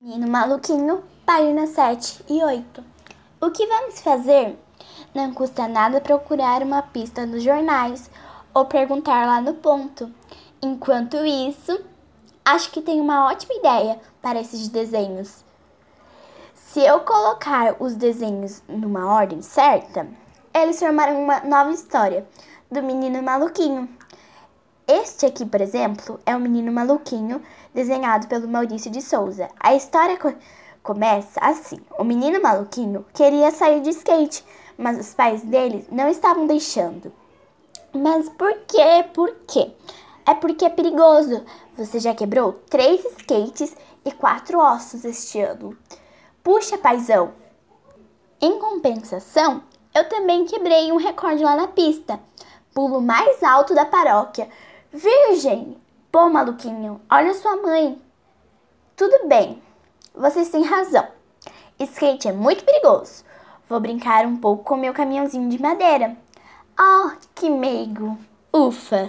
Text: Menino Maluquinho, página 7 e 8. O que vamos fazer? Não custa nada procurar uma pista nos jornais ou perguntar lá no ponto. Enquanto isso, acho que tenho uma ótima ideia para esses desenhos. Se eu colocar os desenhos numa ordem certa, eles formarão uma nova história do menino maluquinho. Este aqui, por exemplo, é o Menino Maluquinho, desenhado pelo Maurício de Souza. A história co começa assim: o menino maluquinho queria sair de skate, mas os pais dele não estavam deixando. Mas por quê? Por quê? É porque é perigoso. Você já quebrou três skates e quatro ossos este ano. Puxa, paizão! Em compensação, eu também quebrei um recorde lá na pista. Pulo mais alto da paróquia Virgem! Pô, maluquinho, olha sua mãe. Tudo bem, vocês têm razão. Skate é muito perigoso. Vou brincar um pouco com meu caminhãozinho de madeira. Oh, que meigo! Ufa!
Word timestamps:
Menino 0.00 0.28
Maluquinho, 0.28 1.02
página 1.26 1.66
7 1.66 2.24
e 2.28 2.40
8. 2.40 2.84
O 3.40 3.50
que 3.50 3.66
vamos 3.66 4.00
fazer? 4.00 4.56
Não 5.12 5.34
custa 5.34 5.66
nada 5.66 6.00
procurar 6.00 6.62
uma 6.62 6.80
pista 6.82 7.26
nos 7.26 7.42
jornais 7.42 8.08
ou 8.54 8.64
perguntar 8.64 9.26
lá 9.26 9.40
no 9.40 9.54
ponto. 9.54 10.08
Enquanto 10.62 11.16
isso, 11.26 11.84
acho 12.44 12.70
que 12.70 12.80
tenho 12.80 13.02
uma 13.02 13.26
ótima 13.26 13.54
ideia 13.54 13.98
para 14.22 14.40
esses 14.40 14.68
desenhos. 14.68 15.44
Se 16.54 16.78
eu 16.78 17.00
colocar 17.00 17.74
os 17.80 17.96
desenhos 17.96 18.62
numa 18.68 19.12
ordem 19.12 19.42
certa, 19.42 20.06
eles 20.54 20.78
formarão 20.78 21.24
uma 21.24 21.40
nova 21.40 21.72
história 21.72 22.24
do 22.70 22.84
menino 22.84 23.20
maluquinho. 23.20 23.88
Este 24.90 25.26
aqui, 25.26 25.44
por 25.44 25.60
exemplo, 25.60 26.18
é 26.24 26.34
o 26.34 26.40
Menino 26.40 26.72
Maluquinho, 26.72 27.42
desenhado 27.74 28.26
pelo 28.26 28.48
Maurício 28.48 28.90
de 28.90 29.02
Souza. 29.02 29.46
A 29.60 29.74
história 29.74 30.16
co 30.16 30.32
começa 30.82 31.38
assim: 31.42 31.78
o 31.98 32.04
menino 32.04 32.40
maluquinho 32.40 33.04
queria 33.12 33.50
sair 33.50 33.82
de 33.82 33.90
skate, 33.90 34.42
mas 34.78 34.98
os 34.98 35.12
pais 35.12 35.42
dele 35.42 35.86
não 35.92 36.08
estavam 36.08 36.46
deixando. 36.46 37.12
Mas 37.92 38.30
por 38.30 38.50
quê? 38.66 39.04
Por 39.12 39.30
quê? 39.46 39.72
É 40.24 40.32
porque 40.32 40.64
é 40.64 40.70
perigoso. 40.70 41.44
Você 41.76 42.00
já 42.00 42.14
quebrou 42.14 42.54
três 42.70 43.04
skates 43.18 43.76
e 44.06 44.10
quatro 44.10 44.58
ossos 44.58 45.04
este 45.04 45.38
ano. 45.38 45.76
Puxa, 46.42 46.78
paizão! 46.78 47.34
Em 48.40 48.58
compensação, 48.58 49.62
eu 49.94 50.08
também 50.08 50.46
quebrei 50.46 50.90
um 50.90 50.96
recorde 50.96 51.44
lá 51.44 51.54
na 51.54 51.68
pista. 51.68 52.18
Pulo 52.72 53.02
mais 53.02 53.42
alto 53.42 53.74
da 53.74 53.84
paróquia 53.84 54.48
Virgem! 54.92 55.76
Pô, 56.10 56.30
maluquinho, 56.30 56.98
olha 57.10 57.34
sua 57.34 57.56
mãe. 57.56 58.00
Tudo 58.96 59.28
bem, 59.28 59.62
vocês 60.14 60.48
têm 60.48 60.64
razão. 60.64 61.06
Skate 61.78 62.28
é 62.28 62.32
muito 62.32 62.64
perigoso. 62.64 63.22
Vou 63.68 63.78
brincar 63.80 64.24
um 64.24 64.38
pouco 64.38 64.64
com 64.64 64.78
meu 64.78 64.94
caminhãozinho 64.94 65.50
de 65.50 65.60
madeira. 65.60 66.16
Oh, 66.80 67.10
que 67.34 67.50
meigo! 67.50 68.16
Ufa! 68.50 69.06